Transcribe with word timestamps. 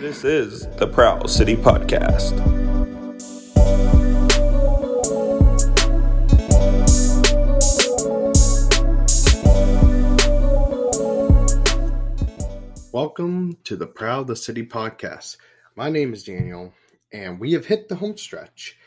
This 0.00 0.24
is 0.24 0.66
the 0.78 0.86
Prowl 0.86 1.28
City 1.28 1.54
Podcast. 1.54 2.32
Welcome 12.90 13.58
to 13.64 13.76
the 13.76 13.86
Prowl 13.86 14.24
the 14.24 14.34
City 14.34 14.64
podcast. 14.64 15.36
My 15.76 15.90
name 15.90 16.14
is 16.14 16.24
Daniel, 16.24 16.72
and 17.12 17.38
we 17.38 17.52
have 17.52 17.66
hit 17.66 17.90
the 17.90 17.96
home 17.96 18.16
stretch. 18.16 18.78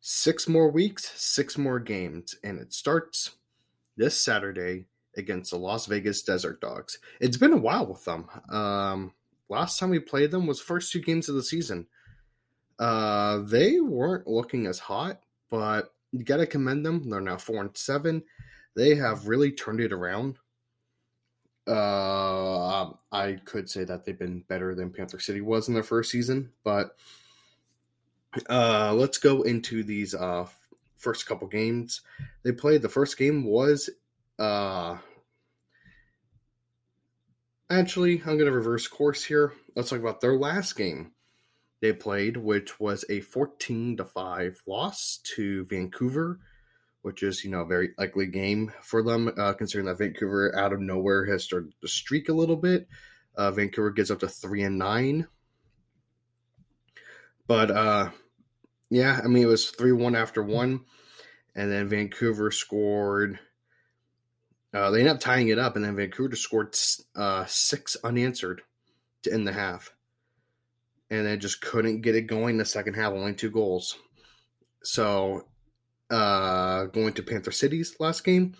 Six 0.00 0.48
more 0.48 0.72
weeks, 0.72 1.12
six 1.14 1.56
more 1.56 1.78
games, 1.78 2.34
and 2.42 2.58
it 2.58 2.72
starts 2.74 3.30
this 3.96 4.20
Saturday 4.20 4.86
against 5.16 5.52
the 5.52 5.56
Las 5.58 5.86
Vegas 5.86 6.20
Desert 6.24 6.60
Dogs. 6.60 6.98
It's 7.20 7.36
been 7.36 7.52
a 7.52 7.58
while 7.58 7.86
with 7.86 8.04
them. 8.04 8.26
Um, 8.48 9.12
last 9.52 9.78
time 9.78 9.90
we 9.90 9.98
played 9.98 10.30
them 10.30 10.46
was 10.46 10.60
first 10.60 10.90
two 10.90 11.00
games 11.00 11.28
of 11.28 11.34
the 11.34 11.42
season. 11.42 11.86
Uh, 12.78 13.40
they 13.44 13.80
weren't 13.80 14.26
looking 14.26 14.66
as 14.66 14.78
hot, 14.78 15.20
but 15.50 15.92
you 16.10 16.24
got 16.24 16.38
to 16.38 16.46
commend 16.46 16.84
them. 16.86 17.08
They're 17.08 17.20
now 17.20 17.36
four 17.36 17.60
and 17.60 17.76
seven. 17.76 18.24
They 18.74 18.94
have 18.94 19.28
really 19.28 19.52
turned 19.52 19.80
it 19.80 19.92
around. 19.92 20.38
Uh, 21.68 22.90
I 23.12 23.40
could 23.44 23.68
say 23.68 23.84
that 23.84 24.04
they've 24.04 24.18
been 24.18 24.40
better 24.48 24.74
than 24.74 24.90
Panther 24.90 25.20
City 25.20 25.42
was 25.42 25.68
in 25.68 25.74
their 25.74 25.82
first 25.82 26.10
season, 26.10 26.50
but 26.64 26.96
uh, 28.48 28.94
let's 28.94 29.18
go 29.18 29.42
into 29.42 29.84
these 29.84 30.14
uh 30.14 30.46
first 30.96 31.26
couple 31.26 31.46
games 31.46 32.00
they 32.42 32.52
played. 32.52 32.80
The 32.80 32.88
first 32.88 33.18
game 33.18 33.44
was 33.44 33.90
uh 34.38 34.96
actually 37.72 38.20
I'm 38.20 38.38
going 38.38 38.46
to 38.46 38.52
reverse 38.52 38.86
course 38.86 39.24
here. 39.24 39.52
Let's 39.74 39.90
talk 39.90 40.00
about 40.00 40.20
their 40.20 40.36
last 40.36 40.76
game 40.76 41.12
they 41.80 41.92
played, 41.92 42.36
which 42.36 42.78
was 42.78 43.04
a 43.10 43.20
14 43.20 43.96
to 43.96 44.04
5 44.04 44.62
loss 44.66 45.18
to 45.36 45.64
Vancouver 45.64 46.38
which 47.02 47.22
is 47.22 47.44
you 47.44 47.50
know 47.50 47.60
a 47.60 47.66
very 47.66 47.90
ugly 47.98 48.26
game 48.26 48.72
for 48.80 49.02
them, 49.02 49.30
uh, 49.36 49.52
considering 49.52 49.86
that 49.86 49.98
Vancouver 49.98 50.56
out 50.56 50.72
of 50.72 50.80
nowhere 50.80 51.26
has 51.26 51.44
started 51.44 51.74
to 51.80 51.88
streak 51.88 52.28
a 52.28 52.32
little 52.32 52.56
bit. 52.56 52.88
Uh, 53.36 53.50
Vancouver 53.50 53.90
gets 53.90 54.10
up 54.10 54.20
to 54.20 54.28
three 54.28 54.62
and 54.62 54.78
nine, 54.78 55.26
but 57.46 57.70
uh, 57.70 58.10
yeah, 58.88 59.20
I 59.22 59.26
mean 59.26 59.42
it 59.42 59.46
was 59.46 59.70
three 59.70 59.92
one 59.92 60.14
after 60.14 60.42
one, 60.42 60.80
and 61.54 61.70
then 61.70 61.88
Vancouver 61.88 62.50
scored. 62.50 63.38
Uh, 64.74 64.90
they 64.90 65.00
end 65.00 65.08
up 65.08 65.20
tying 65.20 65.48
it 65.48 65.58
up, 65.58 65.76
and 65.76 65.84
then 65.84 65.96
Vancouver 65.96 66.34
scored 66.36 66.74
uh, 67.14 67.44
six 67.46 67.96
unanswered 68.02 68.62
to 69.22 69.32
end 69.32 69.46
the 69.46 69.52
half, 69.52 69.94
and 71.10 71.26
then 71.26 71.40
just 71.40 71.60
couldn't 71.60 72.00
get 72.00 72.14
it 72.16 72.22
going. 72.22 72.56
The 72.56 72.64
second 72.64 72.94
half, 72.94 73.12
only 73.12 73.34
two 73.34 73.50
goals. 73.50 73.98
So 74.82 75.46
uh, 76.10 76.86
going 76.86 77.12
to 77.14 77.22
Panther 77.22 77.52
City's 77.52 77.96
last 78.00 78.24
game. 78.24 78.54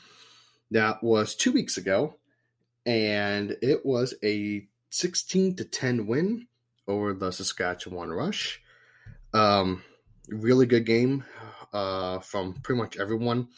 That 0.71 1.03
was 1.03 1.35
two 1.35 1.53
weeks 1.53 1.77
ago, 1.77 2.17
and 2.87 3.57
it 3.63 3.85
was 3.85 4.15
a 4.23 4.67
16 4.91 5.57
to 5.57 5.65
10 5.65 6.07
win 6.07 6.47
over 6.89 7.13
the 7.13 7.31
Saskatchewan 7.31 8.11
Rush. 8.11 8.61
Um, 9.35 9.83
really 10.29 10.67
good 10.67 10.87
game 10.87 11.25
uh, 11.73 12.21
from 12.21 12.55
pretty 12.55 12.81
much 12.81 12.99
everyone. 12.99 13.49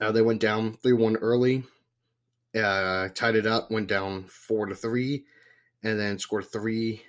Uh, 0.00 0.12
they 0.12 0.22
went 0.22 0.40
down 0.40 0.74
3 0.74 0.92
1 0.94 1.16
early, 1.16 1.64
uh, 2.54 3.08
tied 3.14 3.36
it 3.36 3.46
up, 3.46 3.70
went 3.70 3.88
down 3.88 4.24
4 4.24 4.66
to 4.66 4.74
3, 4.74 5.24
and 5.82 5.98
then 5.98 6.18
scored 6.18 6.46
3 6.46 7.02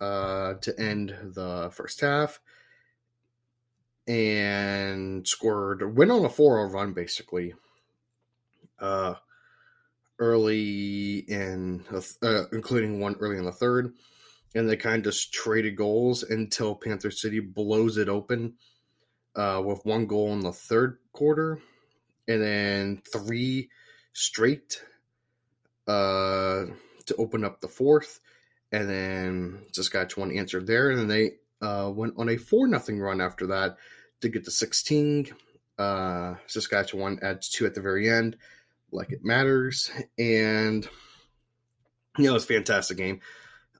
uh, 0.00 0.54
to 0.54 0.80
end 0.80 1.14
the 1.22 1.70
first 1.72 2.00
half 2.00 2.40
and 4.08 5.26
scored 5.26 5.96
went 5.96 6.10
on 6.10 6.24
a 6.24 6.28
4-0 6.28 6.72
run 6.72 6.92
basically 6.92 7.54
uh 8.80 9.14
early 10.18 11.18
in 11.28 11.84
uh, 12.22 12.44
including 12.52 12.98
one 12.98 13.14
early 13.20 13.38
in 13.38 13.44
the 13.44 13.52
third 13.52 13.94
and 14.54 14.68
they 14.68 14.76
kind 14.76 14.98
of 14.98 15.12
just 15.12 15.32
traded 15.32 15.76
goals 15.76 16.22
until 16.22 16.74
Panther 16.74 17.10
City 17.10 17.40
blows 17.40 17.96
it 17.96 18.08
open 18.08 18.54
uh, 19.34 19.62
with 19.64 19.84
one 19.84 20.06
goal 20.06 20.32
in 20.32 20.40
the 20.40 20.52
third 20.52 20.98
quarter 21.12 21.60
and 22.28 22.42
then 22.42 23.02
three 23.12 23.68
straight 24.12 24.82
uh, 25.86 26.64
to 27.06 27.16
open 27.18 27.44
up 27.44 27.60
the 27.60 27.68
fourth 27.68 28.20
and 28.72 28.88
then 28.88 29.58
Saskatchewan 29.72 30.36
answered 30.36 30.66
there 30.66 30.90
and 30.90 30.98
then 30.98 31.08
they 31.08 31.32
uh, 31.60 31.90
went 31.94 32.14
on 32.16 32.28
a 32.28 32.36
4 32.36 32.66
nothing 32.66 32.98
run 32.98 33.20
after 33.20 33.48
that 33.48 33.76
to 34.20 34.28
get 34.28 34.44
to 34.44 34.50
16. 34.50 35.28
Uh, 35.78 36.34
Saskatchewan 36.46 37.18
adds 37.22 37.48
two 37.48 37.66
at 37.66 37.74
the 37.74 37.80
very 37.80 38.08
end, 38.08 38.36
like 38.90 39.12
it 39.12 39.24
matters. 39.24 39.90
And, 40.18 40.88
you 42.16 42.24
know, 42.24 42.30
it 42.30 42.34
was 42.34 42.44
a 42.44 42.48
fantastic 42.48 42.96
game. 42.96 43.20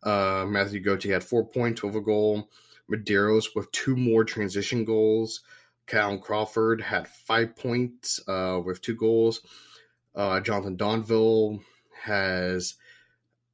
Uh, 0.03 0.45
Matthew 0.49 0.81
Gauthier 0.81 1.15
had 1.15 1.25
four 1.25 1.47
points 1.47 1.83
with 1.83 1.97
a 1.97 2.01
goal. 2.01 2.49
Medeiros 2.91 3.55
with 3.55 3.71
two 3.73 3.97
more 3.97 4.25
transition 4.25 4.85
goals. 4.85 5.41
Callum 5.93 6.21
Crawford 6.21 6.81
had 6.81 7.07
five 7.07 7.55
points 7.55 8.19
uh, 8.27 8.59
with 8.65 8.81
two 8.81 8.95
goals. 8.95 9.43
Uh, 10.15 10.41
Jonathan 10.41 10.79
Donville 10.79 11.61
has 12.03 12.77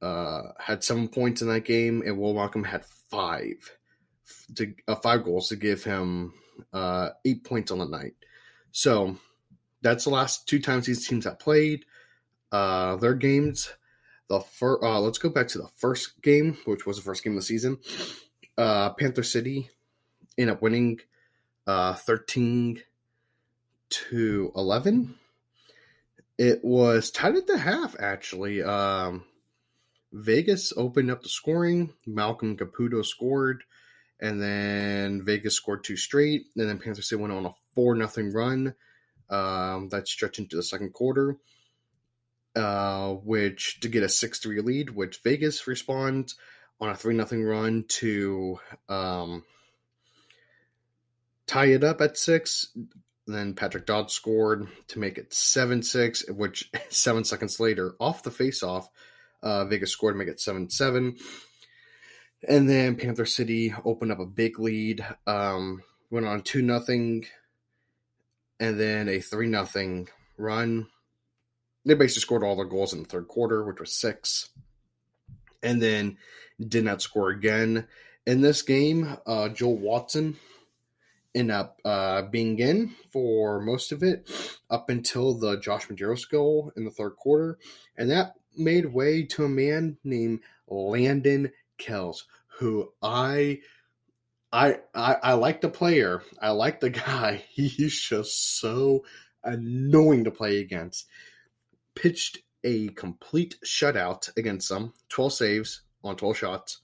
uh, 0.01 0.43
had 0.57 0.81
seven 0.81 1.09
points 1.09 1.41
in 1.41 1.49
that 1.49 1.65
game, 1.65 2.01
and 2.05 2.17
Will 2.17 2.33
Malcolm 2.33 2.63
had 2.63 2.85
five 2.85 3.75
to 4.55 4.73
uh, 4.87 4.95
five 4.95 5.25
goals 5.25 5.49
to 5.49 5.57
give 5.57 5.83
him 5.83 6.33
uh, 6.71 7.09
eight 7.25 7.43
points 7.43 7.71
on 7.71 7.79
the 7.79 7.85
night. 7.85 8.13
So 8.71 9.17
that's 9.81 10.05
the 10.05 10.11
last 10.11 10.47
two 10.47 10.61
times 10.61 10.85
these 10.85 11.05
teams 11.05 11.25
have 11.25 11.39
played. 11.39 11.83
Uh, 12.53 12.95
their 12.95 13.15
games. 13.15 13.69
The 14.29 14.39
first, 14.39 14.81
let's 14.81 15.17
go 15.17 15.29
back 15.29 15.49
to 15.49 15.57
the 15.57 15.69
first 15.75 16.21
game, 16.21 16.57
which 16.63 16.85
was 16.85 16.95
the 16.95 17.03
first 17.03 17.21
game 17.21 17.33
of 17.33 17.39
the 17.39 17.41
season. 17.41 17.79
Panther 18.55 19.23
City 19.23 19.71
ended 20.37 20.55
up 20.55 20.61
winning 20.61 20.99
uh, 21.69 21.93
13 21.93 22.81
to 23.89 24.51
11. 24.55 25.15
It 26.37 26.63
was 26.63 27.11
tied 27.11 27.35
at 27.35 27.47
the 27.47 27.57
half, 27.57 27.95
actually. 27.99 28.63
Um, 28.63 29.25
Vegas 30.11 30.73
opened 30.75 31.11
up 31.11 31.21
the 31.21 31.29
scoring. 31.29 31.93
Malcolm 32.07 32.57
Caputo 32.57 33.05
scored 33.05 33.63
and 34.19 34.41
then 34.41 35.23
Vegas 35.23 35.55
scored 35.55 35.83
two 35.83 35.95
straight, 35.95 36.47
and 36.55 36.67
then 36.67 36.79
Panther 36.79 37.01
City 37.01 37.21
went 37.21 37.33
on 37.33 37.45
a 37.45 37.53
four 37.73 37.95
nothing 37.95 38.33
run 38.33 38.75
um, 39.29 39.89
that 39.89 40.07
stretched 40.07 40.39
into 40.39 40.55
the 40.55 40.63
second 40.63 40.93
quarter, 40.93 41.37
uh, 42.55 43.13
which 43.13 43.79
to 43.79 43.87
get 43.87 44.03
a 44.03 44.09
six 44.09 44.39
three 44.39 44.59
lead, 44.61 44.89
which 44.89 45.21
Vegas 45.23 45.67
responds 45.67 46.35
on 46.81 46.89
a 46.89 46.95
three 46.95 47.13
nothing 47.13 47.43
run 47.43 47.85
to 47.87 48.59
um, 48.89 49.43
tie 51.49 51.65
it 51.65 51.83
up 51.83 51.99
at 51.99 52.17
six. 52.17 52.67
Then 53.25 53.53
Patrick 53.53 53.85
Dowd 53.85 54.11
scored 54.11 54.67
to 54.87 54.99
make 54.99 55.17
it 55.17 55.33
seven 55.33 55.81
six, 55.83 56.27
which 56.29 56.69
seven 56.89 57.23
seconds 57.23 57.59
later, 57.59 57.95
off 57.99 58.23
the 58.23 58.31
face 58.31 58.63
off, 58.63 58.87
uh, 59.41 59.65
Vegas 59.65 59.91
scored 59.91 60.13
to 60.13 60.17
make 60.19 60.27
it 60.27 60.39
seven 60.39 60.69
seven. 60.69 61.17
And 62.47 62.69
then 62.69 62.95
Panther 62.95 63.25
City 63.25 63.73
opened 63.83 64.11
up 64.13 64.19
a 64.19 64.25
big 64.25 64.59
lead, 64.59 65.05
um, 65.27 65.83
went 66.09 66.25
on 66.25 66.41
two 66.41 66.61
nothing, 66.61 67.25
and 68.59 68.79
then 68.79 69.09
a 69.09 69.19
three 69.19 69.47
nothing 69.47 70.07
run. 70.37 70.87
They 71.85 71.95
basically 71.95 72.21
scored 72.21 72.43
all 72.43 72.55
their 72.55 72.65
goals 72.65 72.93
in 72.93 73.03
the 73.03 73.09
third 73.09 73.27
quarter, 73.27 73.63
which 73.63 73.79
was 73.79 73.93
six, 73.93 74.49
and 75.63 75.81
then 75.81 76.17
did 76.65 76.83
not 76.83 77.01
score 77.01 77.29
again 77.29 77.87
in 78.25 78.41
this 78.41 78.61
game. 78.61 79.17
Uh, 79.25 79.49
Joel 79.49 79.77
Watson 79.77 80.37
ended 81.35 81.55
up 81.55 81.79
uh, 81.85 82.23
being 82.23 82.59
in 82.59 82.95
for 83.11 83.61
most 83.61 83.91
of 83.91 84.03
it 84.03 84.29
up 84.69 84.89
until 84.89 85.33
the 85.33 85.59
Josh 85.59 85.87
Medeiros 85.87 86.29
goal 86.29 86.71
in 86.75 86.85
the 86.85 86.91
third 86.91 87.15
quarter, 87.15 87.57
and 87.97 88.09
that 88.09 88.33
made 88.57 88.93
way 88.93 89.23
to 89.23 89.45
a 89.45 89.49
man 89.49 89.97
named 90.03 90.39
Landon 90.67 91.51
Kells, 91.77 92.25
who 92.59 92.91
I 93.01 93.59
I, 94.51 94.79
I 94.95 95.15
I 95.23 95.33
like 95.33 95.61
the 95.61 95.69
player. 95.69 96.23
I 96.41 96.51
like 96.51 96.79
the 96.79 96.89
guy. 96.89 97.43
He's 97.49 97.99
just 97.99 98.59
so 98.59 99.03
annoying 99.43 100.23
to 100.25 100.31
play 100.31 100.59
against. 100.59 101.07
Pitched 101.95 102.39
a 102.63 102.89
complete 102.89 103.55
shutout 103.65 104.35
against 104.37 104.69
them, 104.69 104.93
12 105.09 105.33
saves 105.33 105.81
on 106.03 106.15
12 106.15 106.37
shots. 106.37 106.81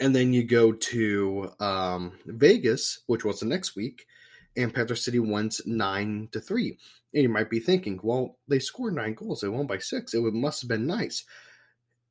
And 0.00 0.14
then 0.14 0.32
you 0.32 0.44
go 0.44 0.72
to 0.72 1.50
um, 1.60 2.12
Vegas, 2.26 3.00
which 3.06 3.24
was 3.24 3.40
the 3.40 3.46
next 3.46 3.76
week, 3.76 4.06
and 4.56 4.72
Panther 4.72 4.96
City 4.96 5.18
wins 5.18 5.60
9 5.66 6.28
to 6.32 6.40
3. 6.40 6.78
And 7.14 7.22
you 7.22 7.28
might 7.28 7.50
be 7.50 7.60
thinking, 7.60 8.00
well, 8.02 8.38
they 8.48 8.58
scored 8.58 8.94
nine 8.94 9.14
goals. 9.14 9.40
They 9.40 9.48
won 9.48 9.66
by 9.66 9.78
six. 9.78 10.14
It 10.14 10.20
must 10.20 10.62
have 10.62 10.68
been 10.68 10.86
nice. 10.86 11.24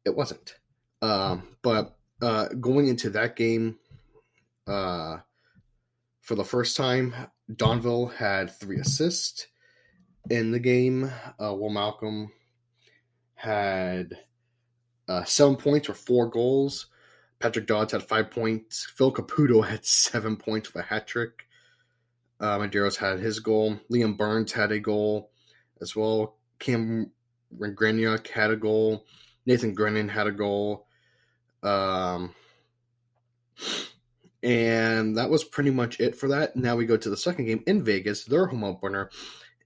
It 0.05 0.15
wasn't. 0.15 0.55
Um, 1.01 1.55
but 1.63 1.97
uh, 2.21 2.49
going 2.59 2.87
into 2.87 3.09
that 3.11 3.35
game, 3.35 3.77
uh, 4.67 5.17
for 6.21 6.35
the 6.35 6.43
first 6.43 6.77
time, 6.77 7.15
Donville 7.51 8.13
had 8.13 8.51
three 8.51 8.79
assists 8.79 9.47
in 10.29 10.51
the 10.51 10.59
game. 10.59 11.11
Uh, 11.43 11.53
Will 11.55 11.71
Malcolm 11.71 12.31
had 13.33 14.19
uh, 15.07 15.23
seven 15.23 15.55
points 15.55 15.89
or 15.89 15.95
four 15.95 16.29
goals. 16.29 16.87
Patrick 17.41 17.67
Dodds 17.67 17.91
had 17.91 18.03
five 18.03 18.31
points. 18.31 18.85
Phil 18.95 19.11
Caputo 19.11 19.65
had 19.65 19.85
seven 19.85 20.37
points 20.37 20.73
with 20.73 20.83
a 20.83 20.87
hat 20.87 21.07
trick. 21.07 21.47
Uh, 22.39 22.57
Medeiros 22.57 22.97
had 22.97 23.19
his 23.19 23.39
goal. 23.39 23.79
Liam 23.91 24.17
Burns 24.17 24.51
had 24.51 24.71
a 24.71 24.79
goal 24.79 25.31
as 25.81 25.95
well. 25.95 26.37
Cam 26.59 27.11
Greniuk 27.55 28.27
had 28.27 28.51
a 28.51 28.55
goal. 28.55 29.05
Nathan 29.45 29.73
Grennan 29.73 30.09
had 30.09 30.27
a 30.27 30.31
goal. 30.31 30.87
Um, 31.63 32.33
and 34.41 35.17
that 35.17 35.29
was 35.29 35.43
pretty 35.43 35.69
much 35.69 35.99
it 35.99 36.15
for 36.15 36.29
that. 36.29 36.55
Now 36.55 36.75
we 36.75 36.85
go 36.85 36.97
to 36.97 37.09
the 37.09 37.17
second 37.17 37.45
game 37.45 37.63
in 37.67 37.83
Vegas, 37.83 38.25
their 38.25 38.47
home 38.47 38.63
opener, 38.63 39.09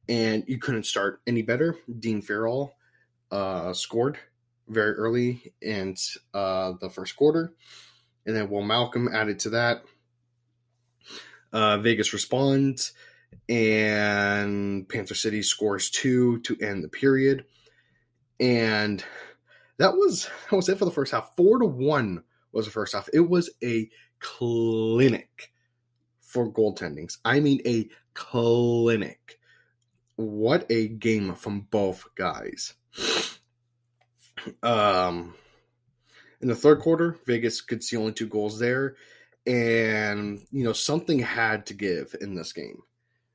and 0.10 0.44
you 0.48 0.58
couldn't 0.58 0.86
start 0.86 1.22
any 1.26 1.42
better. 1.42 1.78
Dean 2.00 2.22
Farrell 2.22 2.76
uh, 3.32 3.72
scored 3.74 4.18
very 4.68 4.94
early 4.94 5.54
in 5.62 5.96
uh, 6.34 6.74
the 6.80 6.90
first 6.90 7.16
quarter, 7.16 7.54
and 8.26 8.36
then 8.36 8.50
Will 8.50 8.64
Malcolm 8.64 9.10
added 9.14 9.40
to 9.40 9.50
that. 9.52 9.84
Uh, 11.54 11.78
Vegas 11.78 12.14
responds, 12.14 12.94
and 13.48 14.88
Panther 14.90 15.16
City 15.16 15.42
scores 15.42 15.90
two 15.90 16.40
to 16.42 16.58
end 16.60 16.84
the 16.84 16.90
period, 16.90 17.46
and 18.40 19.04
that 19.78 19.94
was 19.94 20.30
that 20.50 20.56
was 20.56 20.70
it 20.70 20.78
for 20.78 20.86
the 20.86 20.92
first 20.92 21.12
half. 21.12 21.36
Four 21.36 21.60
to 21.60 21.66
one 21.66 22.24
was 22.52 22.66
the 22.66 22.72
first 22.72 22.94
half. 22.94 23.10
It 23.14 23.30
was 23.30 23.50
a 23.64 23.90
clinic 24.20 25.52
for 26.22 26.52
goaltendings. 26.52 27.18
I 27.24 27.40
mean, 27.40 27.62
a 27.66 27.90
clinic. 28.14 29.40
What 30.16 30.66
a 30.70 30.88
game 30.88 31.36
from 31.36 31.68
both 31.70 32.06
guys. 32.16 32.74
Um, 34.64 35.34
in 36.42 36.48
the 36.48 36.56
third 36.56 36.80
quarter, 36.80 37.18
Vegas 37.26 37.62
could 37.62 37.84
see 37.84 37.98
only 37.98 38.14
two 38.14 38.28
goals 38.28 38.60
there, 38.60 38.96
and 39.46 40.46
you 40.52 40.64
know 40.64 40.74
something 40.74 41.20
had 41.20 41.66
to 41.68 41.74
give 41.74 42.16
in 42.22 42.36
this 42.36 42.54
game. 42.54 42.82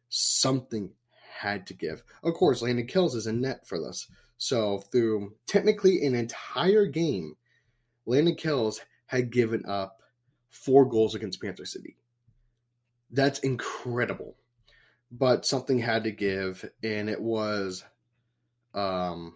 Something 0.09 0.91
had 1.39 1.67
to 1.69 1.75
give. 1.75 2.03
Of 2.23 2.35
course, 2.35 2.63
Landon 2.63 2.87
Kells 2.87 3.15
is 3.15 3.27
in 3.27 3.41
net 3.41 3.67
for 3.67 3.79
this. 3.79 4.07
So 4.39 4.79
through 4.79 5.35
technically 5.47 6.05
an 6.05 6.15
entire 6.15 6.87
game, 6.87 7.37
Landon 8.07 8.35
Kells 8.35 8.81
had 9.07 9.31
given 9.31 9.65
up 9.67 10.03
four 10.51 10.85
goals 10.85 11.15
against 11.15 11.41
Panther 11.41 11.65
City. 11.65 11.97
That's 13.11 13.41
incredible. 13.41 14.37
But 15.13 15.45
something 15.45 15.79
had 15.79 16.05
to 16.05 16.13
give, 16.13 16.65
and 16.83 17.11
it 17.11 17.21
was 17.21 17.85
um 18.73 19.35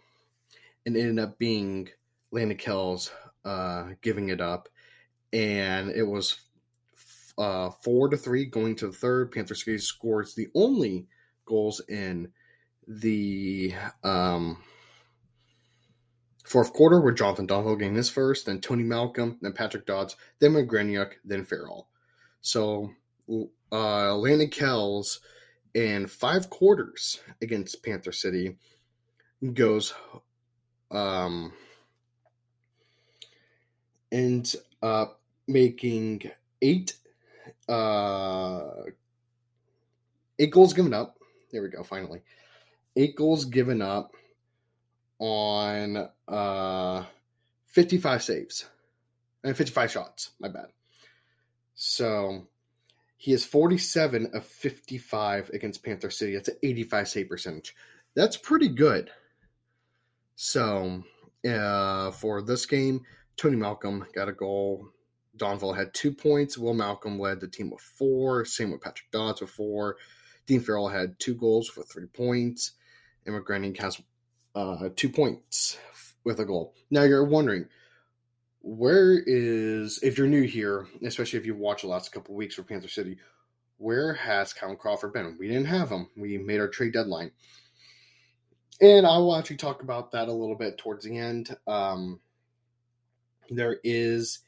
and 0.87 0.97
ended 0.97 1.19
up 1.19 1.39
being 1.39 1.89
Landon 2.31 2.57
Kells 2.57 3.11
uh 3.45 3.91
giving 4.03 4.29
it 4.29 4.41
up. 4.41 4.69
And 5.33 5.91
it 5.91 6.05
was 6.05 6.37
uh 7.37 7.71
four 7.71 8.09
to 8.09 8.17
three 8.17 8.47
going 8.47 8.77
to 8.77 8.87
the 8.89 8.93
third. 8.93 9.33
Panther 9.33 9.55
City 9.55 9.79
scores 9.79 10.35
the 10.35 10.49
only 10.55 11.07
goals 11.47 11.81
in 11.89 12.33
the 12.87 13.75
um 14.03 14.59
Fourth 16.45 16.75
quarter, 16.75 17.01
where 17.01 17.15
Jonathan 17.15 17.47
Donville 17.47 17.79
getting 17.79 17.95
his 17.95 18.11
first, 18.11 18.45
then 18.45 18.61
Tony 18.61 18.83
Malcolm, 18.83 19.39
then 19.41 19.55
Patrick 19.55 19.87
Dodds, 19.87 20.15
then 20.41 20.53
McGraniuk, 20.53 21.13
then 21.25 21.43
Farrell. 21.45 21.89
So 22.43 22.91
uh, 23.73 24.15
Landon 24.15 24.51
Kells 24.51 25.21
in 25.73 26.07
five 26.07 26.51
quarters 26.51 27.19
against 27.41 27.83
Panther 27.83 28.13
City 28.13 28.59
goes 29.55 29.95
um, 30.95 31.53
and 34.13 34.55
uh, 34.83 35.07
making 35.47 36.31
eight 36.63 36.95
uh, 37.69 38.71
eight 40.39 40.51
goals 40.51 40.73
given 40.73 40.95
up. 40.95 41.19
There 41.51 41.63
we 41.63 41.69
go. 41.69 41.83
Finally, 41.83 42.23
eight 42.97 43.17
goals 43.17 43.45
given 43.45 43.83
up 43.83 44.13
on 45.19 46.09
uh, 46.29 47.05
55 47.69 48.23
saves 48.23 48.67
and 49.43 49.57
55 49.57 49.91
shots. 49.91 50.31
My 50.41 50.49
bad. 50.49 50.67
So 51.75 52.47
he 53.17 53.33
is 53.33 53.45
47 53.45 54.31
of 54.35 54.45
55 54.45 55.51
against 55.51 55.83
Panther 55.85 56.11
City. 56.11 56.35
That's 56.35 56.49
an 56.49 56.57
85 56.63 57.09
save 57.09 57.29
percentage. 57.29 57.75
That's 58.15 58.37
pretty 58.37 58.69
good. 58.69 59.11
So 60.37 61.03
uh, 61.49 62.11
for 62.13 62.43
this 62.43 62.67
game, 62.67 63.03
Tony 63.37 63.57
Malcolm 63.57 64.07
got 64.15 64.29
a 64.29 64.33
goal. 64.33 64.89
Donville 65.37 65.77
had 65.77 65.93
two 65.95 66.13
points. 66.13 66.57
Will 66.57 66.75
Malcolm 66.75 67.19
led 67.19 67.41
the 67.41 67.49
team 67.49 67.71
with 67.71 67.81
four. 67.81 68.45
Same 68.45 68.71
with 68.71 68.81
Patrick 68.81 69.11
Dodds 69.11 69.41
with 69.41 69.51
four. 69.51 69.97
Dean 70.47 70.61
Farrell 70.61 70.89
had 70.89 71.19
two 71.19 71.35
goals 71.35 71.69
for 71.69 71.83
three 71.83 72.07
points. 72.07 72.73
And 73.27 73.35
McGrenning 73.35 73.79
has 73.81 74.01
uh, 74.55 74.91
two 74.95 75.09
points 75.09 75.79
with 76.25 76.41
a 76.41 76.45
goal. 76.45 76.75
Now 76.91 77.03
you're 77.03 77.25
wondering, 77.25 77.67
where 78.61 79.19
is, 79.27 79.99
if 80.03 80.17
you're 80.17 80.27
new 80.27 80.43
here, 80.43 80.87
especially 81.03 81.39
if 81.39 81.47
you've 81.47 81.59
watched 81.59 81.83
the 81.83 81.89
last 81.89 82.13
couple 82.13 82.35
weeks 82.35 82.55
for 82.55 82.63
Panther 82.63 82.89
City, 82.89 83.19
where 83.79 84.15
has 84.15 84.53
Callum 84.53 84.77
Crawford 84.77 85.13
been? 85.13 85.37
We 85.39 85.49
didn't 85.49 85.67
have 85.67 85.91
him. 85.91 86.09
We 86.17 86.39
made 86.39 86.61
our 86.61 86.69
trade 86.69 86.93
deadline. 86.93 87.33
And 88.81 89.07
I 89.07 89.19
will 89.19 89.37
actually 89.37 89.57
talk 89.57 89.83
about 89.83 90.13
that 90.13 90.29
a 90.29 90.33
little 90.33 90.57
bit 90.57 90.79
towards 90.79 91.05
the 91.05 91.17
end. 91.17 91.57
Um, 91.67 92.21
there 93.51 93.79
is 93.85 94.41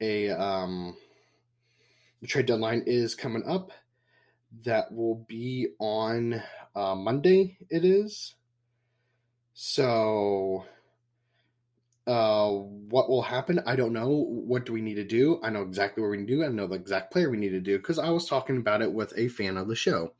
a 0.00 0.30
um, 0.30 0.96
the 2.20 2.26
trade 2.26 2.46
deadline 2.46 2.84
is 2.86 3.14
coming 3.14 3.44
up. 3.46 3.72
That 4.64 4.92
will 4.92 5.24
be 5.28 5.68
on 5.78 6.42
uh, 6.74 6.94
Monday. 6.94 7.56
It 7.70 7.84
is 7.84 8.34
so, 9.54 10.64
uh, 12.06 12.50
what 12.50 13.08
will 13.08 13.22
happen? 13.22 13.60
I 13.66 13.76
don't 13.76 13.92
know. 13.92 14.08
What 14.08 14.64
do 14.64 14.72
we 14.72 14.80
need 14.80 14.94
to 14.94 15.04
do? 15.04 15.40
I 15.42 15.50
know 15.50 15.62
exactly 15.62 16.02
what 16.02 16.10
we 16.10 16.16
need 16.18 16.28
to 16.28 16.36
do. 16.36 16.44
I 16.44 16.48
know 16.48 16.66
the 16.66 16.74
exact 16.74 17.12
player 17.12 17.30
we 17.30 17.36
need 17.36 17.50
to 17.50 17.60
do 17.60 17.76
because 17.78 17.98
I 17.98 18.10
was 18.10 18.26
talking 18.26 18.56
about 18.56 18.82
it 18.82 18.92
with 18.92 19.12
a 19.16 19.28
fan 19.28 19.56
of 19.56 19.68
the 19.68 19.76
show. 19.76 20.12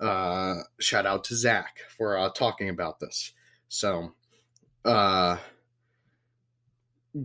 Uh, 0.00 0.56
shout 0.78 1.06
out 1.06 1.24
to 1.24 1.34
Zach 1.34 1.78
for 1.96 2.18
uh, 2.18 2.30
talking 2.30 2.68
about 2.68 3.00
this. 3.00 3.32
So, 3.68 4.12
uh, 4.84 5.38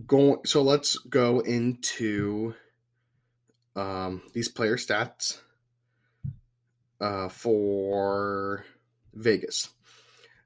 going. 0.06 0.40
So 0.46 0.62
let's 0.62 0.98
go 0.98 1.40
into 1.40 2.56
um, 3.76 4.22
these 4.34 4.48
player 4.48 4.78
stats 4.78 5.40
uh, 7.00 7.30
for 7.30 8.66
Vegas. 9.14 9.70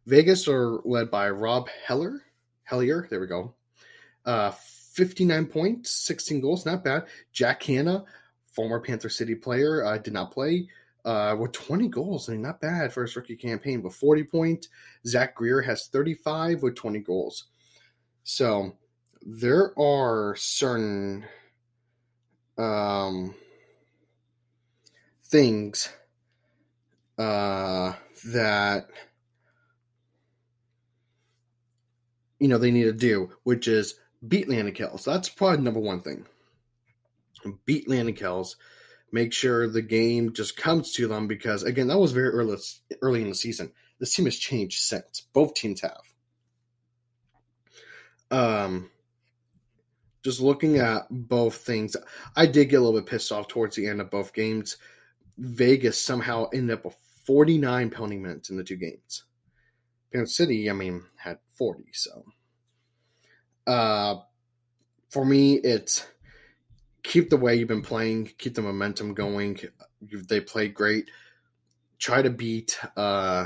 Vegas 0.05 0.47
are 0.47 0.79
led 0.83 1.09
by 1.11 1.29
Rob 1.29 1.67
Heller. 1.85 2.21
Hellyer, 2.63 3.07
there 3.09 3.19
we 3.19 3.27
go. 3.27 3.53
Uh, 4.25 4.51
59 4.51 5.47
points, 5.47 5.91
16 5.91 6.41
goals, 6.41 6.65
not 6.65 6.83
bad. 6.83 7.05
Jack 7.31 7.61
Hannah, 7.63 8.05
former 8.47 8.79
Panther 8.79 9.09
City 9.09 9.35
player, 9.35 9.83
uh, 9.83 9.97
did 9.97 10.13
not 10.13 10.31
play. 10.31 10.69
Uh, 11.05 11.35
with 11.39 11.51
20 11.51 11.87
goals, 11.87 12.27
I 12.27 12.33
mean, 12.33 12.41
not 12.41 12.59
bad 12.59 12.91
for 12.91 13.03
his 13.03 13.15
rookie 13.15 13.35
campaign, 13.35 13.81
but 13.81 13.93
40 13.93 14.23
point. 14.23 14.67
Zach 15.05 15.35
Greer 15.35 15.61
has 15.61 15.87
35 15.87 16.63
with 16.63 16.75
20 16.75 16.99
goals. 16.99 17.45
So 18.23 18.75
there 19.21 19.71
are 19.79 20.35
certain 20.35 21.25
um, 22.57 23.35
things 25.23 25.89
uh, 27.19 27.93
that– 28.25 28.87
you 32.39 32.47
know 32.47 32.57
they 32.57 32.71
need 32.71 32.83
to 32.83 32.93
do, 32.93 33.31
which 33.43 33.67
is 33.67 33.95
beat 34.27 34.49
Landon 34.49 34.73
Kells. 34.73 35.05
That's 35.05 35.29
probably 35.29 35.63
number 35.63 35.79
one 35.79 36.01
thing. 36.01 36.25
Beat 37.65 37.89
Landon 37.89 38.15
Kells. 38.15 38.57
Make 39.15 39.31
sure 39.31 39.69
the 39.69 39.81
game 39.81 40.33
just 40.33 40.57
comes 40.57 40.91
to 40.95 41.07
them 41.07 41.25
because 41.25 41.63
again, 41.63 41.87
that 41.87 41.97
was 41.97 42.11
very 42.11 42.27
early 42.27 42.57
early 43.01 43.21
in 43.21 43.29
the 43.29 43.35
season. 43.35 43.71
This 43.97 44.13
team 44.13 44.25
has 44.25 44.35
changed 44.35 44.81
since. 44.81 45.21
Both 45.31 45.53
teams 45.53 45.79
have. 45.79 46.01
Um 48.29 48.89
just 50.21 50.41
looking 50.41 50.79
at 50.79 51.03
both 51.09 51.55
things, 51.55 51.95
I 52.35 52.45
did 52.45 52.67
get 52.67 52.75
a 52.75 52.81
little 52.81 52.99
bit 52.99 53.09
pissed 53.09 53.31
off 53.31 53.47
towards 53.47 53.77
the 53.77 53.87
end 53.87 54.01
of 54.01 54.11
both 54.11 54.33
games. 54.33 54.75
Vegas 55.37 55.97
somehow 55.97 56.49
ended 56.53 56.77
up 56.77 56.83
with 56.83 56.97
49 57.25 57.91
penalty 57.91 58.17
minutes 58.17 58.49
in 58.49 58.57
the 58.57 58.65
two 58.65 58.75
games. 58.75 59.23
Kansas 60.11 60.35
City, 60.35 60.69
I 60.69 60.73
mean, 60.73 61.05
had 61.15 61.39
40. 61.53 61.85
So, 61.93 62.25
uh, 63.65 64.15
for 65.09 65.23
me, 65.23 65.53
it's 65.53 66.05
keep 67.05 67.29
the 67.29 67.37
way 67.37 67.55
you've 67.55 67.67
been 67.67 67.81
playing, 67.81 68.31
keep 68.37 68.55
the 68.55 68.61
momentum 68.61 69.13
going. 69.13 69.59
They 70.01 70.41
played 70.41 70.73
great. 70.73 71.09
Try 71.99 72.21
to 72.21 72.31
beat 72.31 72.79
uh, 72.97 73.45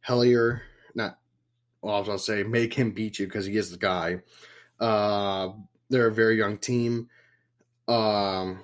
Hellyer. 0.00 0.62
Not, 0.94 1.18
well, 1.82 1.96
I 1.96 1.98
was 1.98 2.08
to 2.08 2.18
say, 2.18 2.42
make 2.44 2.72
him 2.72 2.92
beat 2.92 3.18
you 3.18 3.26
because 3.26 3.46
he 3.46 3.56
is 3.56 3.70
the 3.70 3.78
guy. 3.78 4.20
Uh, 4.78 5.50
they're 5.88 6.06
a 6.06 6.14
very 6.14 6.38
young 6.38 6.56
team. 6.56 7.08
Um, 7.88 8.62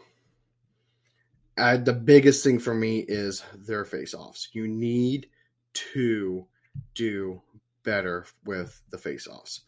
uh, 1.59 1.77
the 1.79 1.93
biggest 1.93 2.45
thing 2.45 2.61
for 2.61 2.75
me 2.75 3.01
is 3.01 3.43
their 3.55 3.85
face-offs. 3.85 4.51
You 4.53 4.69
need 4.69 5.29
to 5.75 6.47
do 6.95 7.43
better 7.83 8.27
with 8.45 8.81
the 8.91 8.99
face-offs. 8.99 9.63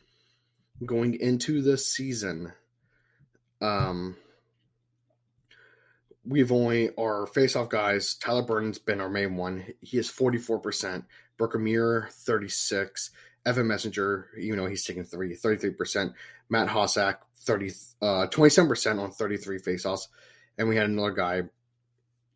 Going 0.87 1.15
into 1.15 1.63
the 1.63 1.77
season, 1.77 2.53
um, 3.61 4.17
we've 6.25 6.53
only 6.53 6.91
our 6.99 7.27
face-off 7.27 7.69
guys. 7.69 8.15
Tyler 8.15 8.43
Burton's 8.43 8.79
been 8.79 9.01
our 9.01 9.09
main 9.09 9.37
one. 9.37 9.67
He 9.81 9.99
is 9.99 10.11
forty-four 10.11 10.59
percent. 10.61 11.05
Brooker 11.37 11.59
Muir 11.59 12.09
thirty-six. 12.13 13.11
Evan 13.47 13.67
Messenger, 13.67 14.29
you 14.37 14.55
know, 14.55 14.67
he's 14.67 14.85
taking 14.85 15.05
three, 15.05 15.35
33%. 15.35 16.13
Matt 16.51 16.69
Hossack, 16.69 17.17
30, 17.39 17.71
uh, 18.03 18.27
27% 18.27 19.03
on 19.03 19.11
33 19.11 19.59
faceoffs. 19.59 20.09
And 20.59 20.69
we 20.69 20.77
had 20.77 20.91
another 20.91 21.13
guy 21.13 21.43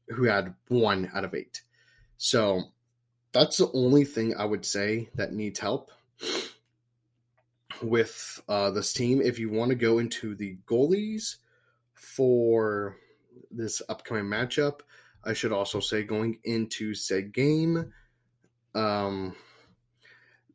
who 0.08 0.24
had 0.24 0.54
one 0.68 1.10
out 1.14 1.24
of 1.24 1.34
eight. 1.34 1.62
So 2.16 2.62
that's 3.32 3.58
the 3.58 3.70
only 3.72 4.04
thing 4.04 4.34
I 4.36 4.46
would 4.46 4.64
say 4.64 5.10
that 5.14 5.34
needs 5.34 5.58
help 5.58 5.90
with 7.82 8.42
uh, 8.48 8.70
this 8.70 8.92
team. 8.92 9.20
If 9.20 9.38
you 9.38 9.50
want 9.50 9.70
to 9.70 9.74
go 9.74 9.98
into 9.98 10.34
the 10.34 10.56
goalies 10.66 11.36
for 11.94 12.96
this 13.50 13.82
upcoming 13.88 14.24
matchup, 14.24 14.80
I 15.24 15.32
should 15.32 15.52
also 15.52 15.80
say 15.80 16.02
going 16.02 16.38
into 16.44 16.94
said 16.94 17.32
game, 17.32 17.92
um, 18.74 19.36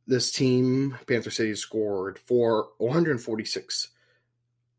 this 0.07 0.31
team, 0.31 0.97
Panther 1.07 1.31
City, 1.31 1.55
scored 1.55 2.17
for 2.19 2.69
146 2.77 3.89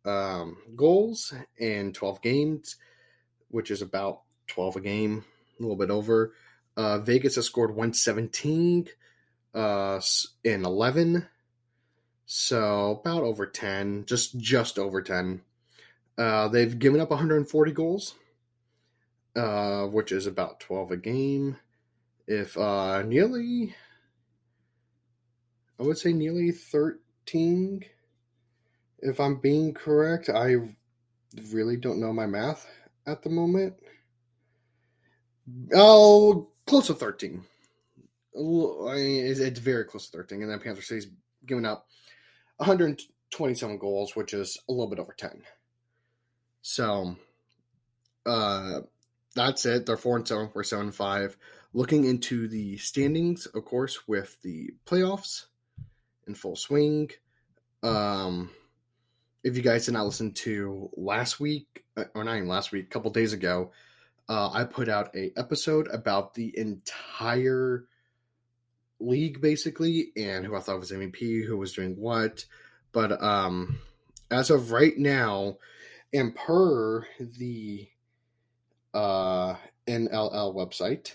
um, 0.05 0.57
goals 0.75 1.35
in 1.59 1.93
12 1.93 2.23
games, 2.23 2.77
which 3.49 3.71
is 3.71 3.83
about 3.83 4.23
12 4.49 4.77
a 4.77 4.81
game, 4.81 5.25
a 5.59 5.63
little 5.63 5.77
bit 5.77 5.91
over. 5.91 6.33
Uh, 6.77 6.99
Vegas 6.99 7.35
has 7.35 7.47
scored 7.47 7.71
117 7.71 8.89
uh, 9.55 10.01
in 10.45 10.65
11, 10.65 11.27
so 12.31 13.01
about 13.01 13.23
over 13.23 13.47
10, 13.47 14.05
just 14.07 14.39
just 14.39 14.79
over 14.79 15.01
10. 15.01 15.41
Uh, 16.19 16.49
they've 16.49 16.79
given 16.79 17.01
up 17.01 17.09
140 17.09 17.73
goals, 17.73 18.15
uh, 19.35 19.87
which 19.87 20.13
is 20.13 20.27
about 20.27 20.61
12 20.61 20.93
a 20.93 20.97
game. 20.99 21.57
If 22.27 22.59
uh, 22.59 23.03
nearly 23.03 23.75
I 25.81 25.85
would 25.85 25.97
say 25.97 26.13
nearly 26.13 26.51
13. 26.51 27.85
If 29.01 29.21
I'm 29.21 29.37
being 29.37 29.73
correct, 29.73 30.29
I 30.29 30.57
really 31.51 31.77
don't 31.77 32.01
know 32.01 32.13
my 32.13 32.27
math 32.27 32.67
at 33.07 33.23
the 33.23 33.31
moment. 33.31 33.75
Oh, 35.75 36.51
close 36.67 36.89
to 36.89 36.95
13. 36.95 37.43
It's, 38.35 39.59
very 39.61 39.85
close 39.85 40.11
to 40.11 40.19
13. 40.19 40.43
And 40.43 40.51
then 40.51 40.61
Panther 40.61 40.83
City's 40.83 41.07
giving 41.47 41.65
up 41.65 41.87
127 42.59 43.79
goals, 43.79 44.15
which 44.15 44.35
is 44.35 44.59
a 44.69 44.73
little 44.73 44.89
bit 44.89 44.99
over 44.99 45.15
10. 45.17 45.43
So, 46.63 47.17
uh, 48.27 48.81
that's 49.35 49.65
it. 49.65 49.87
They're 49.87 49.97
4 49.97 50.17
and 50.17 50.29
7. 50.29 50.51
We're 50.55 50.63
7 50.63 50.87
and 50.87 50.95
5. 50.95 51.37
Looking 51.73 52.05
into 52.05 52.49
the 52.49 52.77
standings, 52.79 53.47
of 53.47 53.65
course, 53.65 54.07
with 54.09 54.41
the 54.43 54.71
playoffs 54.87 55.47
in 56.27 56.35
full 56.35 56.57
swing. 56.57 57.11
Um, 57.83 58.51
if 59.45 59.57
you 59.57 59.63
guys 59.63 59.87
did 59.87 59.93
not 59.93 60.07
listen 60.07 60.33
to 60.33 60.91
last 60.97 61.39
week, 61.39 61.85
uh, 61.97 62.05
or 62.15 62.25
not 62.25 62.37
even 62.37 62.49
last 62.49 62.73
week, 62.73 62.87
a 62.87 62.89
couple 62.89 63.11
days 63.11 63.33
ago, 63.33 63.73
uh, 64.29 64.51
I 64.53 64.65
put 64.65 64.89
out 64.89 65.15
a 65.15 65.33
episode 65.37 65.89
about 65.89 66.35
the 66.35 66.53
entire 66.59 67.87
league 69.01 69.41
basically, 69.41 70.13
and 70.17 70.45
who 70.45 70.57
I 70.57 70.61
thought 70.61 70.81
was 70.81 70.93
MVP, 70.93 71.45
who 71.45 71.57
was 71.57 71.73
doing 71.73 71.97
what. 71.97 72.45
But 72.93 73.23
um, 73.23 73.79
as 74.31 74.51
of 74.51 74.73
right 74.73 74.97
now, 74.97 75.59
and 76.13 76.35
per 76.35 77.07
the 77.19 77.89
uh, 78.95 79.55
NLL 79.87 80.55
website 80.55 81.13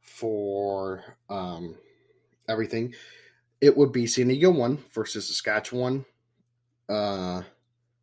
for 0.00 1.16
um, 1.28 1.76
everything, 2.48 2.94
it 3.60 3.76
would 3.76 3.92
be 3.92 4.06
San 4.06 4.28
Diego 4.28 4.50
one 4.50 4.78
versus 4.92 5.28
Saskatchewan 5.28 6.04
uh, 6.88 7.42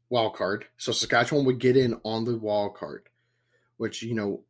wild 0.10 0.36
card. 0.36 0.66
So 0.78 0.92
Saskatchewan 0.92 1.46
would 1.46 1.60
get 1.60 1.78
in 1.78 2.00
on 2.04 2.26
the 2.26 2.38
wild 2.38 2.76
card, 2.76 3.10
which 3.78 4.04
you 4.04 4.14
know, 4.14 4.42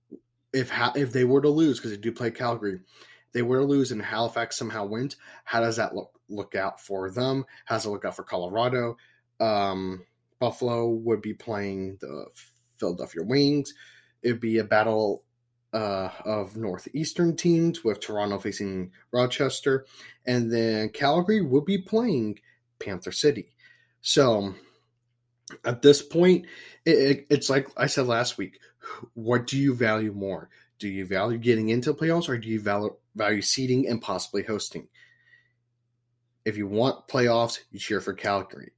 if 0.54 0.70
ha- 0.70 0.94
if 0.96 1.12
they 1.12 1.24
were 1.24 1.42
to 1.42 1.50
lose 1.50 1.78
because 1.78 1.92
they 1.92 1.98
do 1.98 2.12
play 2.12 2.32
Calgary, 2.32 2.80
they 3.38 3.44
were 3.44 3.64
losing. 3.64 4.00
Halifax 4.00 4.58
somehow 4.58 4.86
went. 4.86 5.16
How 5.44 5.60
does 5.60 5.76
that 5.76 5.94
look 5.94 6.20
look 6.28 6.56
out 6.56 6.82
for 6.82 7.12
them? 7.12 7.46
How 7.66 7.76
does 7.76 7.86
it 7.86 7.92
look 7.92 8.04
out 8.04 8.16
for 8.16 8.24
Colorado? 8.24 8.98
Um, 9.40 10.08
Buffalo 10.40 10.90
would 10.90 11.22
be 11.22 11.36
playing 11.36 12.00
the 12.02 12.26
Philadelphia 12.80 13.22
Wings. 13.22 13.76
It'd 14.24 14.40
be 14.40 14.58
a 14.58 14.64
battle 14.64 15.24
uh, 15.72 16.10
of 16.26 16.58
northeastern 16.58 17.36
teams 17.36 17.84
with 17.84 18.00
Toronto 18.00 18.40
facing 18.40 18.92
Rochester, 19.12 19.86
and 20.26 20.52
then 20.52 20.90
Calgary 20.90 21.42
would 21.42 21.66
be 21.66 21.78
playing 21.78 22.40
Panther 22.80 23.12
City. 23.12 23.54
So 24.02 24.56
at 25.64 25.84
this 25.84 26.02
point, 26.02 26.48
it, 26.86 26.98
it, 26.98 27.28
it's 27.30 27.52
like 27.52 27.68
I 27.78 27.86
said 27.86 28.08
last 28.08 28.40
week. 28.40 28.60
What 29.14 29.46
do 29.46 29.60
you 29.60 29.76
value 29.76 30.12
more? 30.12 30.50
Do 30.80 30.88
you 30.88 31.06
value 31.06 31.38
getting 31.38 31.70
into 31.70 31.94
playoffs, 31.94 32.30
or 32.30 32.38
do 32.38 32.48
you 32.48 32.60
value, 32.62 32.96
value 33.18 33.42
seeding 33.42 33.88
and 33.88 34.02
possibly 34.02 34.44
hosting? 34.44 34.88
If 36.46 36.58
you 36.58 36.68
want 36.68 37.08
playoffs, 37.08 37.60
you 37.72 37.80
cheer 37.80 38.00
for 38.00 38.14
Calgary. 38.14 38.72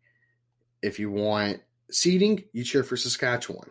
If 0.81 0.97
you 0.99 1.11
want 1.11 1.61
seeding, 1.91 2.43
you 2.53 2.63
cheer 2.63 2.83
for 2.83 2.97
Saskatchewan 2.97 3.69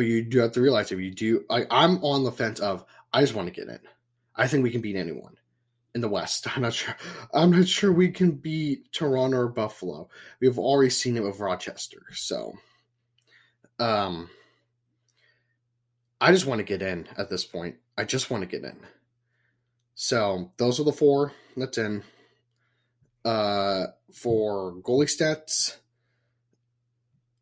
but 0.00 0.06
you 0.06 0.22
do 0.22 0.38
have 0.38 0.52
to 0.52 0.62
realize 0.62 0.90
if 0.90 0.98
you 0.98 1.10
do, 1.10 1.44
I, 1.50 1.66
I'm 1.70 2.02
on 2.02 2.24
the 2.24 2.32
fence 2.32 2.58
of 2.58 2.86
I 3.12 3.20
just 3.20 3.34
want 3.34 3.48
to 3.48 3.52
get 3.52 3.68
in. 3.68 3.80
I 4.34 4.48
think 4.48 4.62
we 4.62 4.70
can 4.70 4.80
beat 4.80 4.96
anyone 4.96 5.36
in 5.94 6.00
the 6.00 6.08
West. 6.08 6.46
I'm 6.56 6.62
not 6.62 6.72
sure. 6.72 6.96
I'm 7.34 7.50
not 7.50 7.68
sure 7.68 7.92
we 7.92 8.08
can 8.08 8.30
beat 8.30 8.90
Toronto 8.92 9.36
or 9.36 9.48
Buffalo. 9.48 10.08
We've 10.40 10.58
already 10.58 10.88
seen 10.88 11.18
it 11.18 11.22
with 11.22 11.38
Rochester. 11.38 12.00
So, 12.12 12.54
um, 13.78 14.30
I 16.18 16.32
just 16.32 16.46
want 16.46 16.60
to 16.60 16.64
get 16.64 16.80
in 16.80 17.06
at 17.18 17.28
this 17.28 17.44
point. 17.44 17.76
I 17.98 18.04
just 18.04 18.30
want 18.30 18.40
to 18.40 18.48
get 18.48 18.64
in. 18.64 18.78
So 20.02 20.50
those 20.56 20.80
are 20.80 20.84
the 20.84 20.94
four 20.94 21.34
that's 21.58 21.76
in. 21.76 22.02
Uh, 23.22 23.88
for 24.14 24.76
goalie 24.76 25.04
stats, 25.04 25.76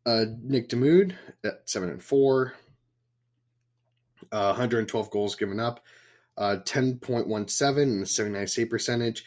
uh, 0.05 0.25
Nick 0.43 0.67
Damude 0.67 1.15
at 1.45 1.69
seven 1.69 1.89
and 1.89 2.03
four, 2.03 2.55
uh, 4.33 4.47
112 4.47 5.09
goals 5.09 5.37
given 5.37 5.57
up, 5.57 5.85
uh, 6.37 6.57
10.17 6.65 7.81
and 7.81 8.03
a 8.03 8.05
79 8.05 8.47
save 8.47 8.69
percentage. 8.69 9.23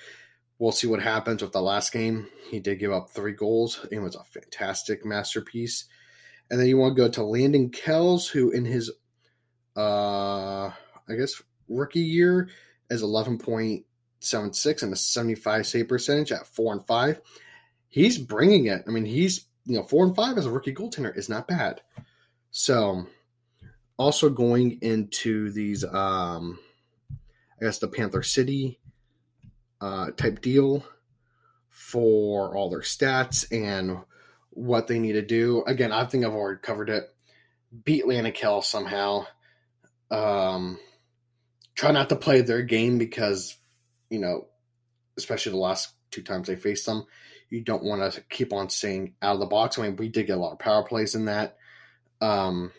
We'll 0.59 0.71
see 0.71 0.87
what 0.87 1.01
happens 1.01 1.41
with 1.43 1.53
the 1.53 1.63
last 1.63 1.91
game. 1.91 2.29
He 2.51 2.61
did 2.61 2.81
give 2.81 2.93
up 2.93 3.09
three 3.09 3.33
goals. 3.33 3.87
It 3.91 4.01
was 4.01 4.15
a 4.15 4.25
fantastic 4.25 5.07
masterpiece. 5.07 5.87
And 6.51 6.61
then 6.61 6.67
you 6.67 6.77
want 6.77 6.99
to 6.99 7.03
go 7.03 7.09
to 7.09 7.25
Landon 7.25 7.71
Kells, 7.71 8.29
who 8.29 8.51
in 8.51 8.67
his, 8.67 8.91
uh, 9.75 10.67
I 10.67 11.15
guess, 11.17 11.43
rookie 11.67 12.01
year 12.01 12.51
is 12.91 13.03
11.76 13.03 14.83
and 14.83 14.93
a 14.93 14.97
75 14.97 15.67
save 15.67 15.89
percentage 15.89 16.33
at 16.33 16.47
four 16.47 16.73
and 16.73 16.87
five. 16.87 17.21
He's 17.89 18.19
bringing 18.19 18.67
it. 18.67 18.85
I 18.87 18.91
mean, 18.91 19.05
he's 19.05 19.47
you 19.67 19.77
know, 19.77 19.85
four 19.85 20.05
and 20.05 20.15
five 20.15 20.39
as 20.39 20.47
a 20.47 20.51
rookie 20.51 20.75
goaltender 20.75 21.17
is 21.17 21.29
not 21.29 21.49
bad. 21.49 21.81
So, 22.51 23.07
also 23.97 24.29
going 24.29 24.79
into 24.83 25.51
these, 25.51 25.85
um, 25.85 26.59
I 27.61 27.65
guess 27.65 27.79
the 27.79 27.89
Panther 27.89 28.23
City 28.23 28.81
uh, 29.81 30.11
type 30.13 30.41
deal 30.41 30.85
for 31.69 32.57
all 32.57 32.71
their 32.71 32.81
stats 32.81 33.45
and 33.53 33.99
what 34.51 34.87
they 34.87 34.99
need 34.99 35.13
to 35.13 35.23
do. 35.23 35.63
Again, 35.67 35.93
I 35.93 36.05
think 36.05 36.25
I've 36.25 36.33
already 36.33 36.61
covered 36.61 36.91
it. 36.91 37.05
Beat 37.85 38.07
Landon 38.07 38.33
Kells 38.33 38.69
somehow. 38.69 39.27
Um, 40.11 40.79
try 41.75 41.91
not 41.91 42.09
to 42.11 42.17
play 42.17 42.41
their 42.41 42.63
game 42.63 42.99
because, 42.99 43.57
you 44.11 44.19
know, 44.19 44.47
especially 45.17 45.53
the 45.53 45.59
last 45.59 45.93
two 46.11 46.23
times 46.23 46.49
they 46.49 46.57
faced 46.57 46.87
them. 46.87 47.07
You 47.51 47.61
don't 47.61 47.85
want 47.85 48.13
to 48.13 48.21
keep 48.23 48.53
on 48.53 48.71
staying 48.71 49.15
out 49.21 49.35
of 49.35 49.41
the 49.41 49.47
box. 49.47 49.79
I 49.79 49.83
mean, 49.83 49.97
we 49.97 50.09
did 50.09 50.27
get 50.27 50.39
a 50.39 50.41
lot 50.41 50.53
of 50.53 50.59
power 50.59 50.83
plays 50.83 51.15
in 51.15 51.27
that. 51.27 51.57
Um, 52.21 52.73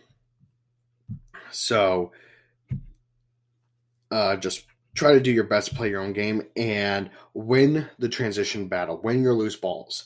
so 1.51 2.11
uh, 4.09 4.35
just 4.37 4.65
try 4.95 5.13
to 5.13 5.19
do 5.19 5.31
your 5.31 5.43
best, 5.43 5.75
play 5.75 5.89
your 5.89 6.01
own 6.01 6.13
game, 6.13 6.43
and 6.55 7.09
win 7.33 7.87
the 7.99 8.09
transition 8.09 8.67
battle, 8.67 8.99
win 9.03 9.21
your 9.21 9.33
loose 9.33 9.55
balls. 9.55 10.05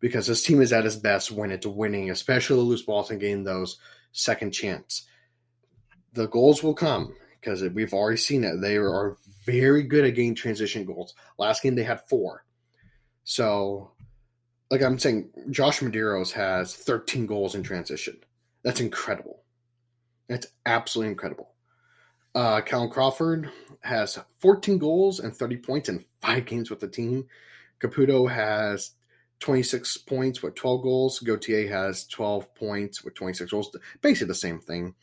Because 0.00 0.26
this 0.26 0.42
team 0.42 0.60
is 0.60 0.72
at 0.72 0.84
its 0.84 0.96
best 0.96 1.30
when 1.30 1.50
it's 1.50 1.66
winning, 1.66 2.10
especially 2.10 2.56
the 2.56 2.62
loose 2.62 2.82
balls 2.82 3.10
and 3.10 3.20
getting 3.20 3.44
those 3.44 3.78
second 4.12 4.52
chance. 4.52 5.06
The 6.12 6.28
goals 6.28 6.62
will 6.62 6.74
come 6.74 7.14
because 7.44 7.62
we've 7.62 7.92
already 7.92 8.16
seen 8.16 8.44
it. 8.44 8.60
They 8.60 8.76
are 8.76 9.16
very 9.44 9.82
good 9.82 10.04
at 10.04 10.14
getting 10.14 10.34
transition 10.34 10.84
goals. 10.84 11.14
Last 11.38 11.62
game 11.62 11.74
they 11.74 11.82
had 11.82 12.00
four. 12.08 12.44
So, 13.24 13.90
like 14.70 14.82
I'm 14.82 14.98
saying, 14.98 15.30
Josh 15.50 15.80
Medeiros 15.80 16.32
has 16.32 16.74
13 16.74 17.26
goals 17.26 17.54
in 17.54 17.62
transition. 17.62 18.18
That's 18.62 18.80
incredible. 18.80 19.42
That's 20.28 20.46
absolutely 20.64 21.12
incredible. 21.12 21.50
Uh, 22.34 22.62
Callum 22.62 22.90
Crawford 22.90 23.50
has 23.82 24.18
14 24.38 24.78
goals 24.78 25.20
and 25.20 25.34
30 25.34 25.58
points 25.58 25.88
in 25.88 26.04
five 26.20 26.46
games 26.46 26.70
with 26.70 26.80
the 26.80 26.88
team. 26.88 27.26
Caputo 27.80 28.30
has 28.30 28.92
26 29.40 29.98
points 29.98 30.42
with 30.42 30.54
12 30.54 30.82
goals. 30.82 31.18
Gauthier 31.20 31.68
has 31.68 32.06
12 32.06 32.54
points 32.54 33.04
with 33.04 33.14
26 33.14 33.50
goals. 33.50 33.76
Basically 34.00 34.28
the 34.28 34.34
same 34.34 34.58
thing. 34.58 34.94